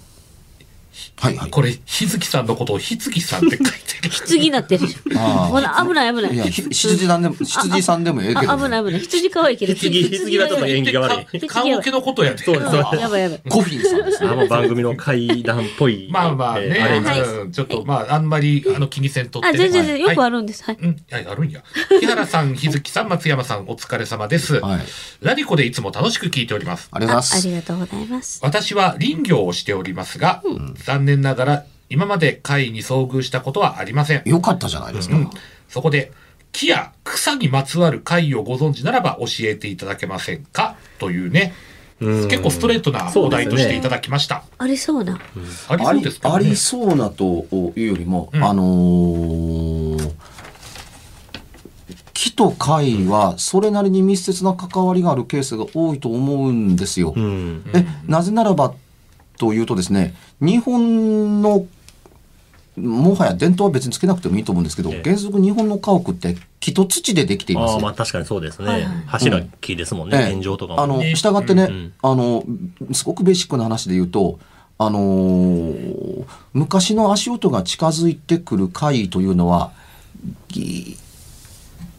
[1.16, 1.50] はいはい。
[1.50, 3.72] これ、日月さんのことを日月さんって書いて
[4.03, 4.11] る。
[4.11, 4.87] 羊になってる。
[5.16, 6.35] あほら、危ない危ない。
[6.35, 9.00] いや、ひ羊さんでも、羊さんでもええけど、あ、危ない危ない。
[9.00, 9.74] 羊可愛いけど。
[9.74, 11.46] 羊羊はちょっと縁起が悪い。
[11.46, 12.38] 棺桶のことやで。
[12.38, 13.40] そうですそうやばいやばい。
[13.48, 14.29] コフィンさんですね。
[14.31, 16.09] あの番組の怪談っぽい。
[16.11, 19.59] まあまあね、えーはちょっとまあ、あんまり、あの、気にせんとって、あ、ね。
[19.59, 20.64] 全然全然よくはいあるんです。
[20.64, 20.79] はい。
[20.81, 21.62] うん、はい、あるんや。
[22.00, 24.61] 木原さん、日月さん、松山さん、お疲れ様です。
[24.61, 24.81] はい。
[25.22, 26.88] ラディコでいつも楽しく聞いております。
[26.92, 27.48] ありがとうございあます。
[27.48, 28.40] りがとうございます。
[28.42, 30.42] 私は林業をしておりますが、
[30.84, 34.22] 残念ながら今まで貝に遭遇したことはありません。
[34.24, 35.16] よかったじゃないですか。
[35.16, 35.30] うん、
[35.68, 36.12] そこで
[36.52, 40.76] 木や草にまつわる貝をご存知ならば教えていただけませんか？
[40.98, 41.54] というね、
[42.00, 44.44] うん結構ストレートなお題としていただきました。
[44.58, 45.20] ありそうな。
[45.68, 50.12] ありそうですか、ね、ありそうなというよりも、うんあのー
[52.12, 57.14] 木と貝はそれなりに密接な関わりがあるケースが多いと思うんですよ。
[57.16, 57.64] うん。
[57.74, 58.74] えなぜならば
[59.40, 61.66] というとですね日本の
[62.76, 65.03] もはや伝統は別につけなくてもいいと思うんですけど、ええ。
[65.03, 68.68] 原則日本の家屋って木と土でできていますああ、まあ確かにそうですね。
[68.68, 68.83] はい。
[68.83, 68.92] はい。
[69.07, 70.31] 柱木ですもんね、ええ。
[70.31, 70.83] 天井とかも。
[70.83, 72.44] あの、ね従ってね、うんあの、
[72.92, 74.38] すごくベーシックな話で言うと、
[74.79, 79.72] あのー昔の足音が近づいてくる回というのは、
[80.48, 80.96] ギ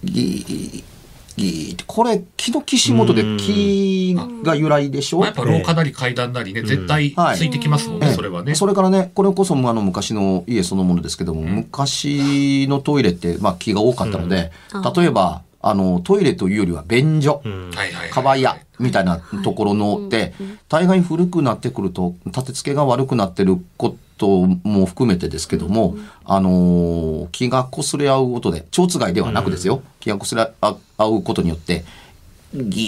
[0.04, 0.91] ー、ギー、
[1.36, 5.20] ギーって、これ、木の岸元で木が由来でしょ？
[5.20, 7.38] まあ、やっぱ廊下なり階段なりね、絶対はい。
[7.38, 8.56] ついてきますもんね、ええそれはね。
[8.56, 14.94] それからね、これこそあの昔の家そのものですけども、昔のトイレって、まあ、木が多かったので、うん。
[14.94, 17.44] 例えば、あの、トイレというよりは便所。
[18.12, 20.34] かば屋みたいなところのって、
[20.68, 24.28] 大概古くなってくると、立て付けが悪くなってること
[24.64, 30.78] も含めてですけども、あのー気が擦れ合うことで、蝶ついではなくですよ、気が擦れ合う
[31.10, 31.84] ことによって、
[32.54, 32.86] ギ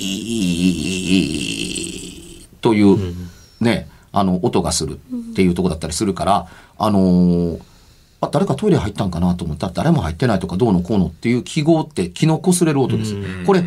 [2.49, 3.15] ーという
[3.61, 4.99] ね、あの、音がする
[5.31, 6.47] っていうところだったりするから、
[6.77, 7.61] あのー
[8.23, 9.67] あ誰かトイレ入ったんかなと思った。
[9.67, 13.15] ら誰も入ってないとかどうのこうのっていう記号って気の擦れる音です。
[13.45, 13.63] これ、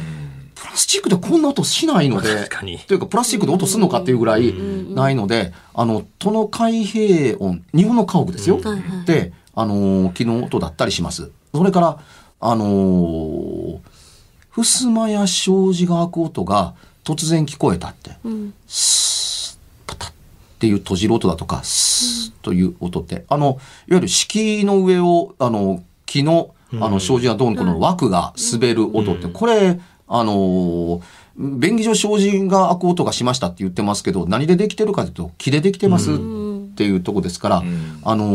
[0.55, 2.49] プラスチックでこんな音しないので、
[2.87, 4.55] というかプラスチックで音すんのかっていうぐらい
[4.95, 8.59] ないので、あの、都の海平音、日本の家屋ですよ。
[9.05, 11.31] で、あのー、木の音だったりします。
[11.55, 11.99] それから、
[12.41, 13.79] あのー、
[14.63, 18.13] 襖や障子が開く音が突然聞こえたって。
[18.25, 18.55] うん。
[18.67, 20.13] スーパタッっ
[20.59, 23.59] ていう閉じる音だとか、スーという音って、あの、いわ
[23.97, 31.01] ゆる敷居の上を、あの、木の、あの、障子やどうのこうの枠が滑る音って、これ、あの、
[31.37, 36.11] 便宜上障子が開く音がしましたって言ってますけど、何でできてるかというと、木でできてます
[36.77, 38.01] っていうとこですから、ん。
[38.05, 38.27] あの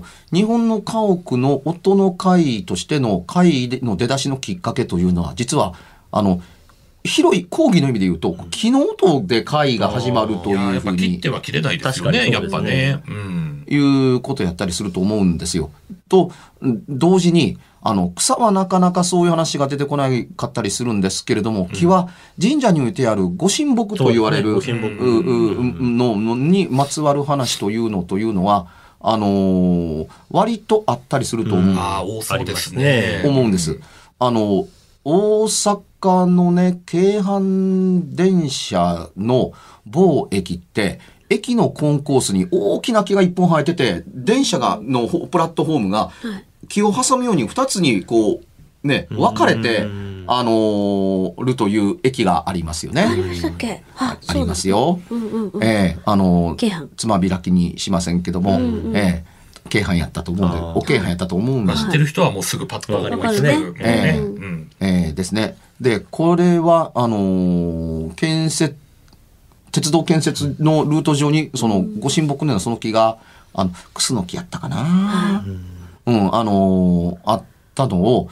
[0.00, 5.74] ー日本の家屋の音の会としての会の出だしのきっかけというのは、実は、
[6.10, 6.42] あの、
[7.06, 13.02] 広い講義の意味で言うと、木の音で会が始まるというふうにやっぱ切っては切れないですよね、やっぱね。
[13.06, 13.64] うん。
[13.68, 15.70] いうことやったりすると思うんですよ。
[16.08, 16.32] と、
[16.88, 22.08] 同時に、あの、草はなかなかそういう話が出てこないかったりするんですけれども、木は
[22.40, 28.66] 神社においてあるご神木と言われる、ののにまつわる話というのというのは、
[29.00, 33.22] あのー割とあったりすると思う,、ああ、多そうですね。
[33.26, 33.78] 思うんです。
[34.18, 34.66] あの、
[35.04, 35.82] 大阪
[36.26, 39.52] のね、京阪電車の
[39.86, 46.10] 某駅って、駅のコンコースに大きな木が一本生えてて、電車が、のほプラットフォームが
[46.68, 48.40] 木を挟むように二つにこ
[48.84, 53.02] う、ね、分かれてうん、あのーるという駅がありますよね。
[53.02, 53.82] ありましたっけ？
[53.96, 54.68] ああります。
[54.68, 55.00] よ。
[55.08, 55.64] そうなんだうんうんうん。
[55.64, 56.88] ええあの京阪。
[56.96, 59.34] つまびらきにしませんけども、んうんええ
[59.70, 61.84] 京阪やったと思うんで、お京阪やったと思うんです。
[61.86, 63.56] 知ってる人はもうすぐパッとわかりますね。
[63.80, 64.18] ええ。
[64.20, 64.70] うん。
[64.80, 65.56] えーですね。
[65.80, 68.76] で、これは、あのー建設、
[69.72, 73.18] 鉄道建設のルート上に、その、ご神木のようなその木が、
[73.52, 75.44] あの、クスの木やったかな、
[76.06, 78.28] うん、あのーあったのを、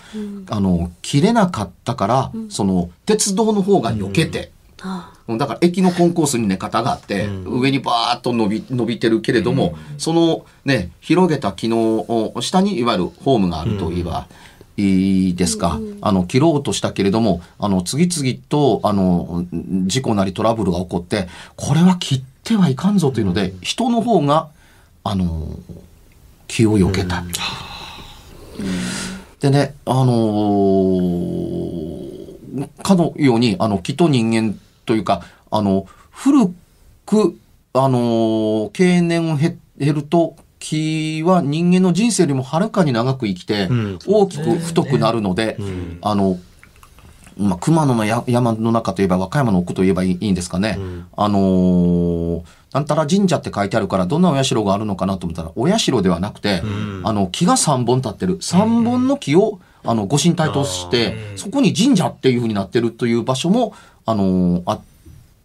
[0.51, 4.53] あの、切れなかったから、その、鉄道の方が避けて、
[4.85, 15.79] あだから駅のコンコースにね、型があって、上にバーッと伸び、伸びてるけれども、そのね、広げた機能を、下にいわゆるホームがあると言えば、いいですか？
[16.01, 19.45] あの、切ろうとしたけれども、あの、次々と、あの、
[19.87, 24.49] 事故なりトラブルが起こって、これは切ってはいかんぞというので、人の方が、
[25.05, 25.59] あの、
[26.47, 27.25] 気を避けた。
[29.41, 32.13] でね、あのー
[32.83, 36.49] かのように、あの、木と人間というか、あの、古
[37.07, 37.39] く、
[37.73, 43.99] あのー経年を経減ると、木は人間の人生よりもはるかに長く生きて、うん。
[44.07, 45.59] 大きく太くなるので、
[46.01, 46.39] あの、
[47.37, 50.79] まあ、熊野のや山の中といえば和歌山の奥といえばいいんですかね。
[51.17, 56.63] あのーなんたら神社って書いてあるから、どんなお社があるのかなと思ったら、お社ではなくて、
[57.05, 58.39] あの、木が3本立ってる。
[58.39, 63.75] 3本の木を、あの、ご神体として、そこに神社っていう風になってるという場所も、
[64.07, 64.81] あのーあっ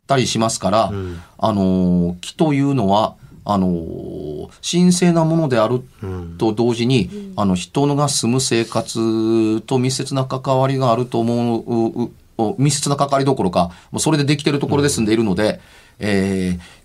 [0.07, 0.85] たりしますから、
[1.37, 3.15] あのー木というのは、
[3.49, 4.27] あのー
[4.61, 5.81] 神聖なものである
[6.37, 15.59] と同時に、あの、人が住む生活と密接な関わりがあると思う、うう密接な関わりどころか、もうそれでできてるところで住んでいるので、
[15.99, 16.76] えー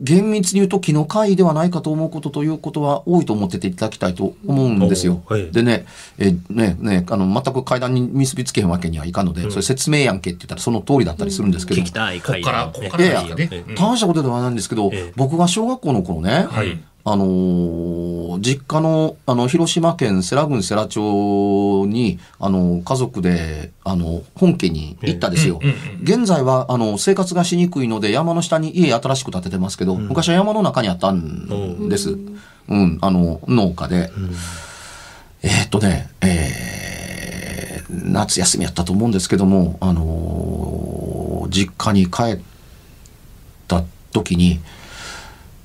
[0.00, 5.22] 厳密に言うと木の会ではないかと思うことということは多いと思ってていただきたいと思うんですよ。
[5.26, 5.50] おはい。
[5.50, 5.86] でね、
[6.18, 13.36] えーね、ね、あの、全く会談に結びつけへんわけにはいかんので、それ説明やんけって言ったらその通りだったりするんですけど、聞きたいこっから、こっからいやいや
[13.76, 15.12] 大したことではないんですけど、ええ。
[15.16, 25.60] 僕が小学校の頃ね、はいあのー実家の、あの、広島県世羅郡世羅町に、あの、家族で、あの、本家に行ったんですよ。
[25.62, 32.16] うんうん現在は、あの、生活がしにくいので、山の下に家新しく建ててますけど、昔は山の中にあったんです。
[32.68, 34.10] うん、あの、農家で。
[35.42, 42.38] えーっとね、えー夏休みやったと思うんですけども、あのー実家に帰っ
[43.68, 44.60] た時に、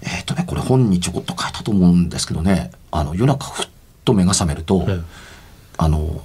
[0.08, 3.68] えーっとね、これ本にちょこっと書いたと思うんですけどね、あの、夜中ふっ
[4.06, 5.02] と目が覚めると、え
[5.78, 6.24] あの、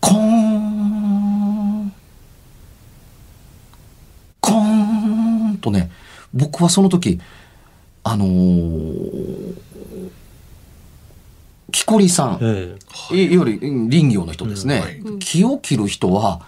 [0.00, 1.92] コーン、
[4.40, 4.56] コー
[5.52, 5.90] ンとね、
[6.34, 7.20] 僕はその時、
[8.02, 9.54] あのー、
[11.70, 12.76] 木こりさん、え
[13.12, 13.16] え。
[13.16, 15.18] いいわゆるうん林業の人ですね、うん。
[15.20, 16.40] 木を切る人は、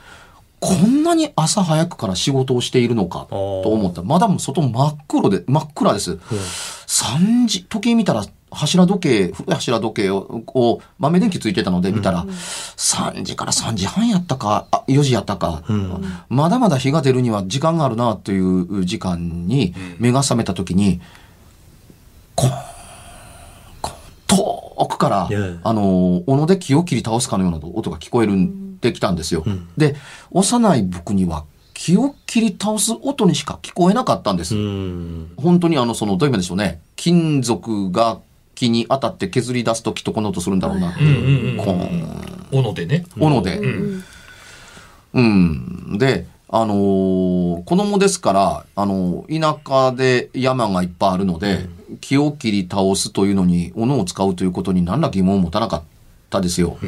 [0.62, 4.05] こんなに朝早くから仕事をしているのかと思った。
[4.05, 6.12] まだ外真っ黒で、真っ暗です。
[6.87, 15.64] 3時、時計見たら、柱時計、柱時計を、を豆電気ついてたので見たら、3時から3時半やったか、あ4時やったか、
[16.29, 21.01] まだまだ日が出るには時間があるなという時間に目が覚めた時に、
[22.37, 22.53] コーン、
[23.81, 29.45] コーン遠くから、ええあの、斧で木を切り倒すかのような音が聞こえるんできたんですよ。
[29.79, 29.97] で、
[30.31, 34.55] 幼い僕には木を切り倒す音にしか聞こえなかったんです。
[34.55, 36.81] うん本当にあの、その、どういう意味でしょうね。
[36.97, 38.18] 金属が
[38.55, 41.62] 木に当たって削り出すときっとこの音するんだろうなってうんいう。
[41.62, 41.81] うん
[42.53, 42.66] うん。
[42.66, 43.07] 斧でね。
[43.18, 43.59] 斧で。
[43.59, 44.05] うん
[45.14, 45.99] うん。
[45.99, 49.59] で、あのー子供ですから、あのー田
[49.90, 51.68] 舎で山がいっぱいあるので、
[52.01, 55.83] 木を切り倒すというのに、斧を使うということに何ら疑問を持たなかっ
[56.31, 56.79] たですよ。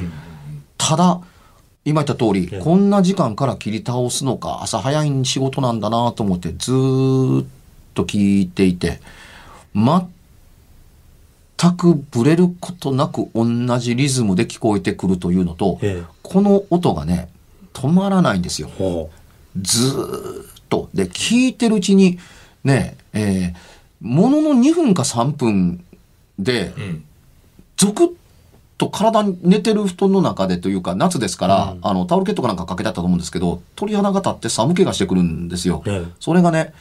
[0.78, 1.20] ただ、
[1.84, 7.46] 今言った通り、こんな時間から切り倒すのか、朝早い仕事なんだなと思って、ずーっ
[7.94, 9.00] と聞いていて、
[9.74, 13.44] 全くブレることなく同
[13.78, 17.28] じリズムで聞こえてくるというのと、ええこの音がね、
[17.74, 18.70] 止まらないんですよ。
[18.78, 19.10] ほ
[19.60, 20.88] ずーっと。
[20.94, 22.18] で、聞いてるうちに、
[22.64, 25.82] ね、えーものの2分か3分
[26.38, 27.04] で、うん
[27.76, 28.10] ゾクッ
[28.76, 35.82] と体に寝てる布団の中でというか、夏ですから、あの、タオルケットかなんかかけてあったと思うんですけど、鳥肌が立って寒気がしてくるんですよ。
[35.86, 36.74] ええそれがね、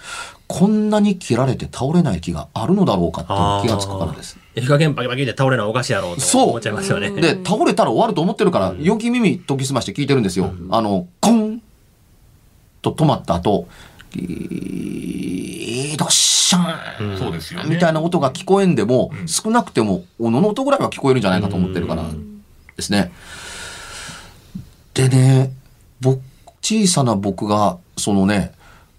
[0.48, 4.38] こんなに切られて倒れない木があるのだろうかって気がつくからです。
[4.56, 7.12] 火加減バキバキで倒れないおかしいやろうとそう思っちゃいますよね。
[7.12, 10.52] で、倒れたら終わると思ってるから、よき耳研ぎ澄まして聞いてるんですよ。
[10.72, 11.62] あの、コン
[12.82, 13.68] と止まった後、
[14.12, 16.10] ギードッ
[16.44, 17.70] シャンそうですよね。
[17.70, 22.04] みたいな音が聞こえんでも、少なくても、おのの音ぐらいは聞こえるんじゃないかと思ってるから
[22.76, 23.14] ですね。
[24.94, 25.52] でね、
[26.02, 26.22] 僕、
[26.62, 28.52] 小さな僕が、そのね、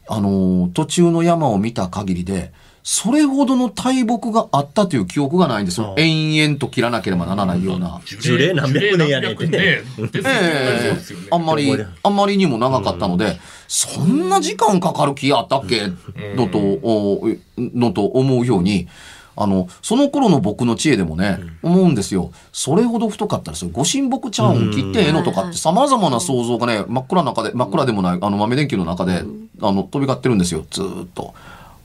[0.08, 2.52] あのー途中の山を見た限りで、
[2.86, 5.94] それほどの大木があったという記憶がないんですよ。
[5.96, 8.02] 延々と切らなければならないような。
[8.04, 9.58] 樹齢何百年やねんってね。
[9.58, 10.96] ええ。
[11.30, 15.88] あんまり、あんまりにも長かったので、そんな時間かかる気あったっけ？
[16.36, 18.86] のと、おのと思うように、
[19.34, 22.32] あの、その頃の僕の知恵でもね、思うんですよ。
[22.52, 29.22] それほど太かったら、それご神木茶碗切ってええのとかって様々な想像がね、真っ暗の中で、真っ暗でもない、あの豆電球の中で、
[29.62, 30.66] あの、飛び交ってるんですよ。
[30.70, 31.32] ずーっと。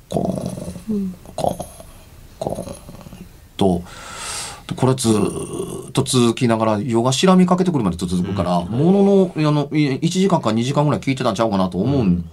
[0.10, 1.68] コーンコーン
[2.40, 2.76] コーン
[3.58, 3.82] と。
[4.76, 12.24] これずっと続きながら、夜がしらみかけてくるまで続くから、ものの、あの、1時間か2時間ぐらい聞いてたんちゃうかなと思うん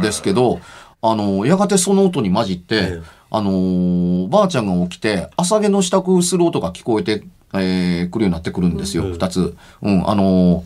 [0.00, 0.60] ですけど、
[1.02, 9.56] あの、やがてその音に混じって、あの、ばあちゃんが起きて、朝毛の支度する音が聞こえて、えー、くるようになってくるんですよ、2つ。
[9.82, 10.64] うん、あの、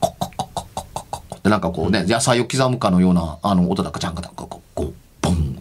[0.00, 0.14] コ
[1.44, 4.92] なんかこうね、野菜を刻むかのような、あの、音だ、か、ちゃんガタン、コッコ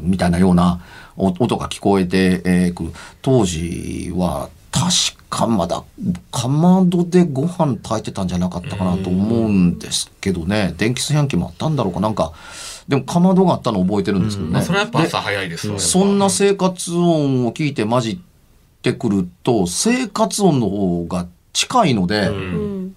[0.08, 0.82] みたいなような
[1.18, 2.92] お音が聞こえて、えーくる。
[3.22, 5.84] 当時は、確かまだ、
[6.32, 12.34] かまどでご飯炊いてたんじゃなかったかなと思うんですけどね、電気炊飯器もあったんだろうかなんか、
[12.88, 14.54] でもかまどがあったの覚えてるんですけどね。
[14.54, 18.20] まあ、それはやっぱで朝早いですわそんな生活音を聞いて混じっ
[18.82, 22.96] てくると、生活音の方が近いので、うん。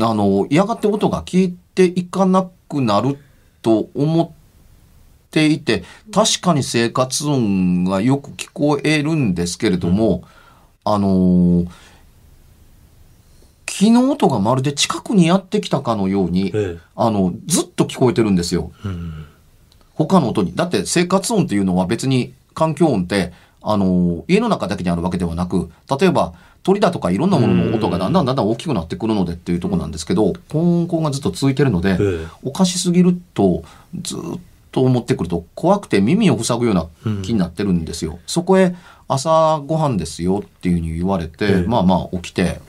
[0.00, 3.18] あの、やがて音が消えていかなくなる
[3.62, 4.43] と思って
[5.46, 10.24] いて、確かに生活音がよく聞こえるんですけれども、
[10.84, 11.64] あの
[13.66, 18.70] 木の音がまるで近くにやってきたかのように、えあの、ずっと聞こえてるんですよ。
[18.84, 19.26] えうん
[19.94, 20.54] 他の音に。
[20.54, 25.70] だって生活音っていうのは別に環境音って、あの、家の中だけにあるわけではなく、
[26.00, 33.64] 例えば鳥だとかいろんなものの音がだんだんだんだん大きくなってくるのでっていうところなんですけど、コーンコーンがずっと続いてるので、ええおかしすぎると、
[34.02, 34.20] ずっ
[34.74, 36.88] と思ってくると怖くて耳を塞ぐような
[37.22, 38.18] 気になってるんですよ。
[38.26, 38.74] そこへ
[39.06, 41.68] 朝ごはんですよっていうふうに言われて、ええ。
[41.68, 42.60] まあまあ起きて、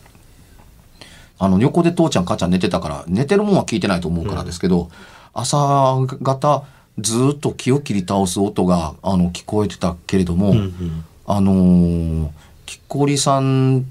[1.40, 4.90] あの、横で父ちゃん母ちゃん寝てたから、寝てるもんは聞いてないと思うからですけど、
[5.34, 6.64] 朝方、
[7.00, 11.06] ずっと木を切り倒す音が、あの、聞こえてたけれども、うんうん。
[11.26, 12.30] あのー、
[12.66, 13.84] 木こりさんっ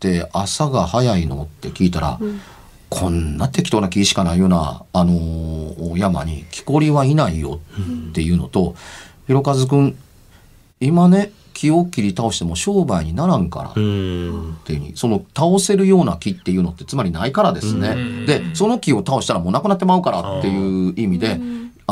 [0.00, 1.44] て朝が早いの？
[1.44, 2.18] って聞いたら、
[2.90, 7.60] こんな適当な木しかないような、あのー山に木こりはいないよ
[8.10, 8.74] っていうのと、
[9.26, 9.96] ひろかずくん、
[10.80, 13.72] 今ね、木を切り倒しても商売にならんから。
[13.76, 17.88] うんっていうにその倒せるような木っていうのってつまりないからですね。
[17.90, 21.40] うんで、その木を倒したらもうなくなってまうからっていう意味で、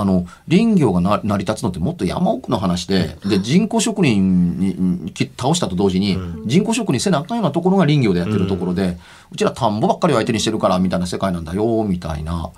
[0.00, 8.98] あの、林業がな成り立つのってもっと山奥の話で、で、人工職人に倒したと同時に、人工職人せなあかんようなところが林業でやってるところで、
[9.30, 12.50] うちら田んぼばっかりを相手にしてるからみたいな世界なんだよ、みたいな。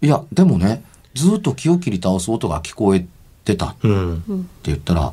[0.00, 0.82] いや、でもね、
[1.14, 3.04] ずっと木を切り倒す音が聞こえ
[3.44, 4.16] てたうん。
[4.16, 4.32] って
[4.64, 5.12] 言ったら、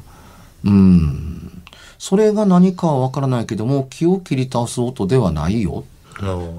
[0.64, 1.64] うーん、
[1.98, 5.86] それが何かはわからないけども、木を切り倒す音ではないよ。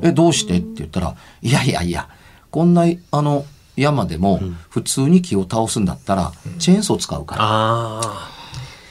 [0.02, 0.58] え、どうして？
[0.58, 2.08] って言ったら、いやいやいや、
[2.50, 3.44] こんな、あの、
[3.76, 7.42] 山でも、普通に木を倒すんだったら、チェーンソー使うから。
[7.42, 8.30] あ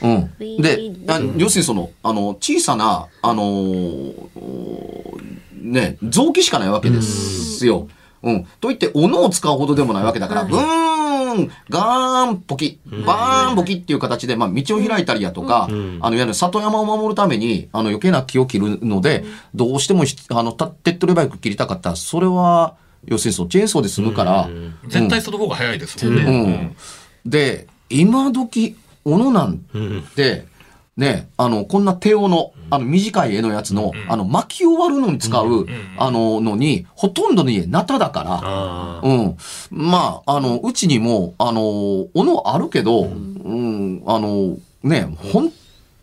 [0.02, 0.30] うん。
[0.38, 7.88] で、あ要するにその、あの、小さな、あのーね、臓器しかないわけですよ。
[8.22, 8.46] うん。
[8.60, 15.98] といって、斧を使うほどでもないわけだから、ブーン、ガーン、ポキ、バーン、ポキっていう形で、まあ、道を開いたりやとか、ん。
[16.00, 21.90] あの、いわゆる里山を守るために、あの、余計な木を切るので、どうしてもひ、あの、た手っ取り早く切りたかった。
[21.90, 24.48] ら、それは、要するにそのチェーンソーで済むから、
[24.88, 26.22] 絶対その方が早いですもんね。
[27.24, 27.30] うん。
[27.30, 29.58] で、今時、斧なん
[30.14, 30.46] て、
[30.96, 35.66] ね、あの、こんな手斧の、あの、短い絵のやつの、あの、巻き終わるのに使う、
[35.98, 39.36] あの、のに、ほとんどの家、ナタだから、あうん。
[39.70, 45.02] まあ、あの、うちにも、あの、斧あるけど、うん、あの、ね、
[45.32, 45.52] 本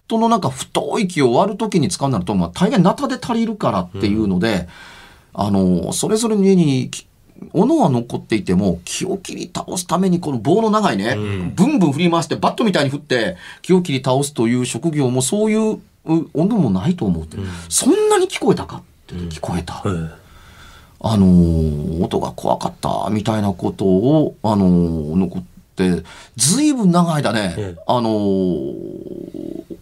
[0.07, 4.67] 当のなんか太い木を割るときに使うなると、まあ、大概ナタで足りるからっていうので、
[5.33, 7.07] あの、それぞれの家に、き
[7.51, 11.15] 斧は残っていても、木を切り倒すためにこの棒の長いね、
[11.55, 15.73] ブンブン振り回してバットみたいに振って木を切り倒すという職業もそういう
[16.05, 17.37] う音もないと思うって、
[17.69, 19.81] そんなに聞こえたかって聞こえた。
[19.83, 20.11] うん
[21.05, 25.43] あのー音が怖かったみたいなことを、あのー残っ
[25.75, 26.01] て、
[26.37, 27.81] ずいぶん長い間ね、ええ。
[27.85, 29.72] あのー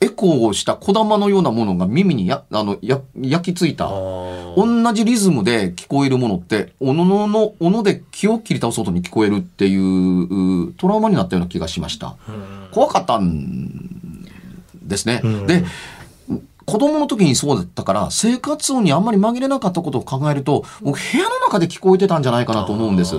[0.00, 3.88] エコーをした小玉のようなものが耳にや、あの、や、焼き付いた。
[3.88, 12.16] 同じリズムで聞こえるものって、おののの、おので気を切り倒す音に聞こえるっていう、うトラウマになったような気がしました。
[12.70, 14.24] 怖かったん
[14.82, 15.20] ですね。
[15.46, 15.64] で、
[16.64, 23.16] 子供の時にそうだったから、生活音にあんまり紛れなかったことを考えると、僕部屋の中で聞こえてたんじゃないかなと思うんです。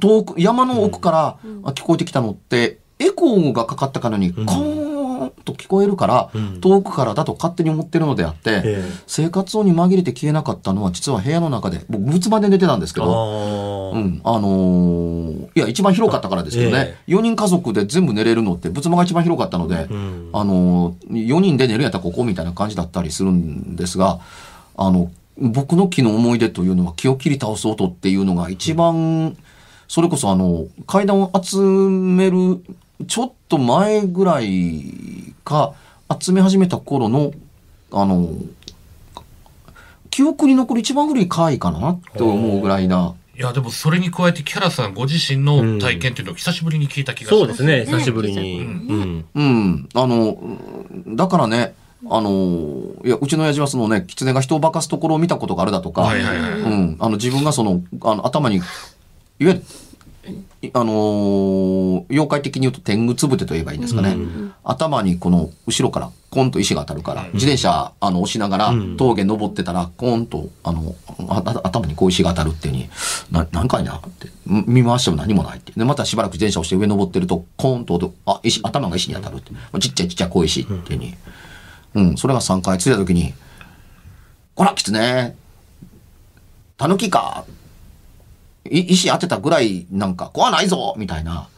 [0.00, 4.99] 遠く、山の奥からあ聞こえてきたのって、エコーがかかったかのように、コーン
[5.44, 8.84] と聞こえるから、遠くからだと勝手に思ってるのであって、ええ。
[9.06, 13.94] 生活音に紛れて消えなかったのは、実は部屋の中で、僕、仏間で寝てたんですけあど、ー。
[13.94, 15.10] うん、あのー
[15.54, 20.30] いや、一番広かったからですけどね、4人家族で全部寝れるのって、仏間が一番広かったので、ん。
[20.32, 24.20] あのー、4人で寝るんやったらここみたいな感じだったりするんですが、
[24.76, 29.36] あの、僕の木の思い出というのは気を切り倒す音っていうのが一番、
[29.88, 32.62] それこそあの、階段を集める、
[33.06, 35.74] ちょっと前ぐらいか、
[36.20, 37.32] 集め始めた頃の、
[37.92, 38.30] あの、
[40.10, 47.38] 記憶に残る一番古い回かなって思うぐらいな、いや、でもそれに加えて、キャラさんご自身の体験っていうのを久しぶりに聞いた気がします。
[47.38, 48.60] そうですね、久しぶりに。
[48.60, 49.24] うん。
[49.34, 49.88] うん。
[49.94, 51.74] あの、うんだからね、
[52.10, 56.96] あの、いや、うちの親父はそのね、狐が人を化かすところを見たことがあるだとか、はいはいはいうん。
[56.98, 58.64] あの、自分がその、あの、頭に、いわ
[59.38, 59.62] ゆる、い
[60.74, 64.16] あのー妖怪的に言うと天狗つぶてと言えばいいんですかね。
[64.64, 70.94] 頭にこの後ろからコンと石が当たるから、自転車あの押しながら峠登ってたら、コンとあの
[71.64, 72.88] 頭にこう石が当たるっていうに、
[73.30, 75.72] な何回なって、ん見回しても何もないって。
[75.72, 79.52] で、またしばらく自転車をして上登ってると、コンと音、あ、石、頭が石に当たるって。
[79.80, 81.14] ちっちゃいちっちゃい小石っていうに。
[81.94, 83.34] うん、それが3回ついた時に、
[84.54, 85.34] こら、狐、
[86.76, 87.52] タヌキか、い
[88.64, 91.48] 石当てたぐらいなんか怖ないぞみたいな。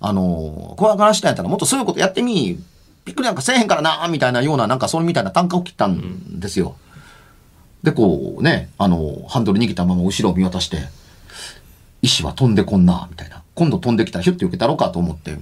[0.00, 2.58] あの、怖がらしたんやったらもっとそういうことやってみ、
[3.04, 6.76] びっくりなんかせえへんからなみたいなような、なんかそれみたいな単価を切ったんですよ。
[7.82, 10.78] で、こうね、あの、ハンドル握ったまま後ろを見渡して、
[12.02, 13.42] 石は飛んでこんな、みたいな。
[13.54, 15.36] 今度飛んできたらヒュッて受けたろうかと思って、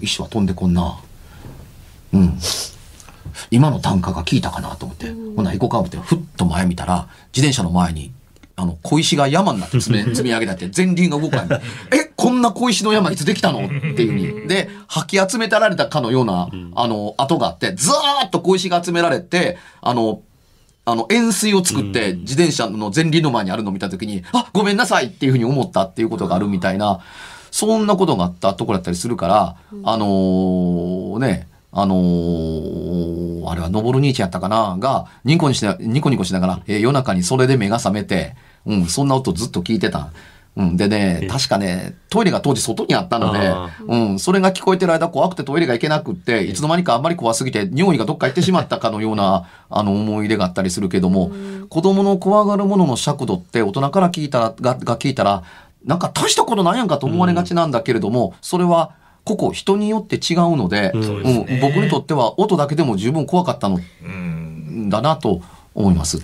[0.00, 0.98] 石は飛んでこんな。
[2.12, 2.38] うん。
[3.50, 8.12] 今の単価が効いたかなと思って、ほな行こうか思って、ふっと前見たら、自転車の前に、
[8.56, 11.60] あの、小石が山になって積め積み上げたって、前輪が動かない。
[11.92, 13.64] え、こんな小石の山いつできたの？
[13.64, 14.48] っていうふうに。
[14.48, 20.20] で、吐き集めたられたかのような、あの、跡があって、ずーっと小石が集められて、あの、
[20.84, 27.00] あの、円錐を作って、自転車の前輪の前にあるのを見たときに、あ、ごめんなさいっていうふうに思ったっていうことがあるみたいな、
[27.52, 34.76] そんなことがあったところだったりするから、あのーね、あのーあれは、のぼる兄ちゃんやったかな？
[34.78, 40.10] が、ニコニコしな、ニコニコしながら、えー夜中にそれで目が覚めて、うん、そんな音ずっと聞いてた。
[40.54, 51.32] うん、でね、確かね、トイレが当時外にあったのであ、うん、それが聞こえてる間怖くてトイレが行けなくって、いつの間にかあんまり怖すぎて、尿意がどっか行ってしまったかのような、 あの、思い出があったりするけども、
[51.70, 55.42] 子供の怖がるものの尺度って大人から聞いたら、が、が聞いたら、
[55.86, 58.90] なんか大したことないやんかと思われがちなんだけれども、それは、
[59.24, 61.60] 個々人によって違うので、うん。
[61.60, 64.88] 僕にとっては音だけでも十分怖かったのうん。
[64.88, 65.40] だなと
[65.74, 66.18] 思います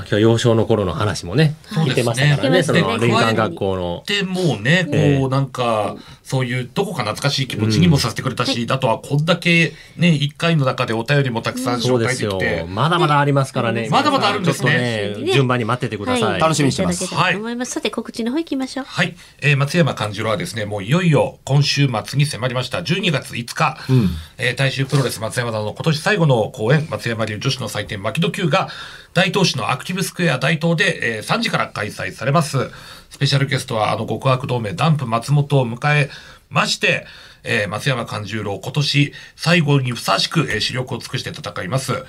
[0.00, 4.02] 今日は幼少の頃の話もね、聞いてましたからね、その林間学校の。
[4.06, 12.66] でもうね、こう、ええなんか、そういう、どこか懐かしい気持ちにもさせてくれたし、あとはこんだけね、一回の中でお便りもたくさん紹介できて。。
[12.68, 13.88] まだまだありますからね。
[13.90, 16.40] まだまだあるんですね順番に待っててください。
[16.40, 17.72] 楽しみにしてますいただけたらと思います。
[17.72, 18.86] さて、告知の方行きましょう。
[18.86, 19.14] はい。
[19.40, 23.78] えー松山勘次郎はですね、もういよいよ今週末に迫りました12月5日、
[24.38, 28.68] えー大衆プロレス松山田の今年最後の公演、松山流女子の祭典、牧戸級が、
[29.14, 32.70] 大東市のアクティブスクエア大東で、えー3時から開催されます。
[33.10, 36.10] スペシャルゲストは、あの極悪同盟ダンプ松本を迎え
[36.50, 37.06] まして、
[37.42, 42.04] えー松山勘十郎今年最後にふさわしく、えー視力を尽くして戦います。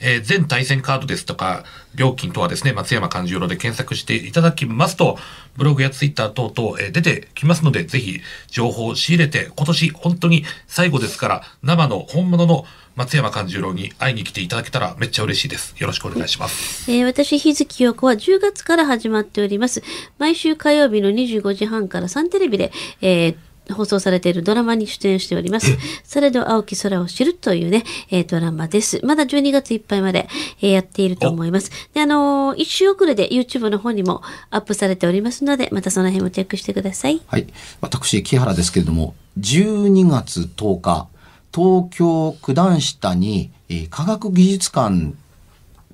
[0.00, 1.64] えー全対戦カードですとか、
[1.96, 5.18] 料金とはですね、松山勘十郎で検索していただきますと、
[5.56, 12.64] ブログやツイッター等々、えー出てきますので、ぜひ情報を仕入れて、今年本当に最後ですから、生の本物の
[12.96, 15.74] 松山勘十郎に会いに来ていただけたらめっちゃ嬉しいです。
[15.78, 16.90] よろしくお願いします。
[16.90, 19.82] えー私、日月陽子は10月から始まっております。
[20.18, 23.36] 毎週火曜日の25時半からサンテレビで、えー
[23.72, 25.78] 放送されているドラマに出演しております。
[26.04, 29.00] されど青き空を知るというね、えードラマです。
[29.02, 30.28] まだ12月いっぱいまで、
[30.60, 31.70] えーやっていると思います。
[31.94, 34.20] で、あのー一週遅れで YouTube の方にも
[34.50, 37.22] アップされておりますので、またその辺もチェックしてください。
[37.26, 37.46] はい。
[37.80, 41.08] 私、木原ですけれども、12月10日、
[41.54, 45.14] 東京九段下に、えー科学技術館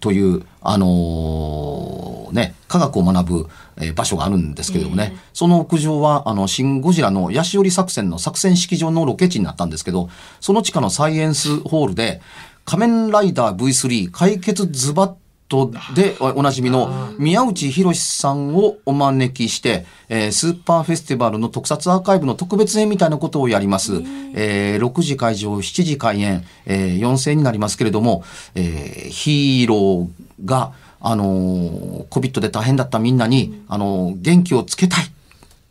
[0.00, 10.08] という、あのーね、科学を学ぶ、えー場所があるんですけれどもね、その屋上は、あの、シン・ゴジラのヤシオリ作戦の作戦式場のロケ地になったんですけど、
[10.40, 12.22] その地下のサイエンスホールで、
[12.64, 15.14] 仮面ライダー V3 解決ズバッ
[15.50, 23.94] トでおなじみの宮内博さんをお招きして、えースーパーフェスティバルの特撮アーカイブの特別編みたいなことをやります。
[24.34, 28.22] えー6時会場、7時開演、えー4000円になりますけれども、
[28.54, 35.04] えーヒーローが、あのー、COVID で大変だったみんなに、あのー元気をつけたい。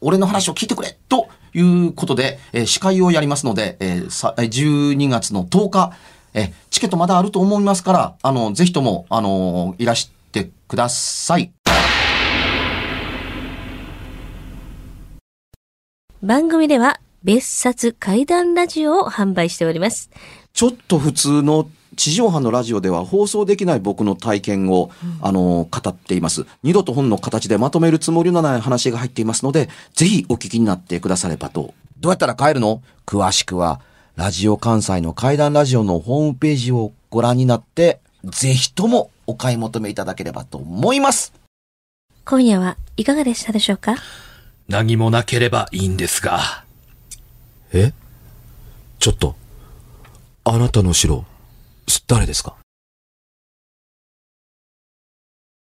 [0.01, 5.93] 俺の話を聞いてくれということで、えー司会をやりますので、えー12月の10日、
[6.33, 11.51] えーチケットまだあると思いますから、あの、ぜひとも、あのいらしてください。
[16.21, 20.09] 番組では別冊怪談ラジオを販売しております。
[20.53, 24.89] ちょっと普通の地上波のラジオでは放送できない僕の体験を、
[25.21, 26.45] あの、語っています。
[26.63, 31.73] 二度と本の形でまとめるつもりのない話が入っていますので、ぜひお聞きになってくださればと。
[31.99, 32.81] どうやったら帰るの？
[33.05, 33.81] 詳しくは、
[34.19, 41.31] ラジオ関西の怪談ラジオのホームページをご覧になって、ぜひともお買い求めいただければと思います。
[42.25, 43.95] 今夜はいかがでしたでしょうか？
[44.67, 46.65] 何もなければいいんですが。
[47.71, 47.93] え？
[48.99, 49.37] ちょっと、
[50.43, 51.23] あなたの城、
[52.05, 52.57] 誰ですか？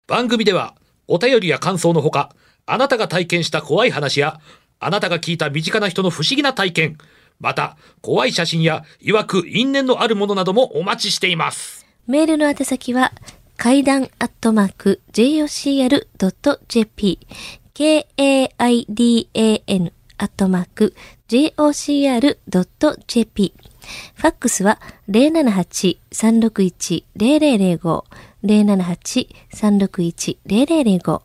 [0.08, 0.74] 番組では
[1.08, 2.34] お便りや感想のほか、
[2.66, 4.39] あなたが体験した怖い話や、
[4.80, 6.97] あなたが聞いた身近な人の不思議な体験、
[7.40, 11.86] また、怖い写真や、曰く因縁のあるものなどもお待ちしています。
[12.06, 13.12] メールの宛先は、
[13.56, 17.20] 階段アットマーク jocr.jp、
[17.74, 18.74] k-a-i-d-a-n
[20.18, 20.94] アットマーク
[21.30, 22.34] jocr.jp。
[24.16, 24.80] ファックスは
[25.10, 28.04] 078-361-0005、
[28.44, 31.22] 078-361-0005。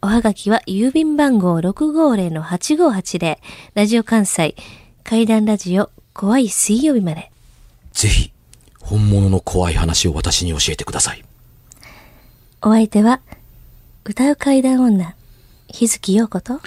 [0.00, 3.38] おはがきは郵便番号650-8580、
[3.74, 4.54] ラジオ関西、
[5.04, 7.30] 階段ラジオ、怖い水曜日まで。
[7.92, 8.32] ぜひ、
[8.80, 11.24] 本物の怖い話を私に教えてください。
[12.62, 13.20] お相手は、
[14.04, 15.14] 歌う階段女、
[15.68, 16.60] 日月陽子と、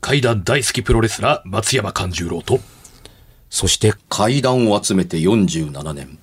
[0.00, 2.58] 怪談大好きプロレスラー、松山勘十郎と、
[3.50, 6.18] そして、階段を集めて47年。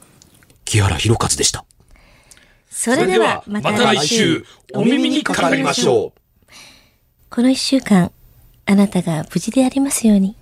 [0.65, 1.65] 木原博一でした。
[2.69, 6.51] それではまた来週、お耳にかかりましょう。
[7.29, 8.11] この一週間、
[8.65, 10.35] あなたが無事でありますように。